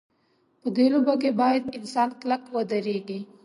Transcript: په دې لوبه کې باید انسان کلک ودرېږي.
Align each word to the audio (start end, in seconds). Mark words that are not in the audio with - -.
په 0.61 0.67
دې 0.75 0.85
لوبه 0.93 1.13
کې 1.21 1.31
باید 1.41 1.63
انسان 1.77 2.09
کلک 2.21 2.41
ودرېږي. 2.55 3.19